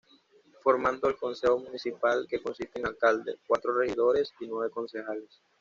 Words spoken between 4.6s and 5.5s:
concejales.